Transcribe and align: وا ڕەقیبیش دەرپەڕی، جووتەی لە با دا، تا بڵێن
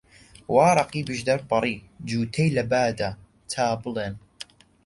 وا 0.53 0.67
ڕەقیبیش 0.77 1.19
دەرپەڕی، 1.27 1.75
جووتەی 2.07 2.53
لە 2.57 2.63
با 2.71 2.83
دا، 2.99 3.09
تا 3.51 3.65
بڵێن 3.83 4.13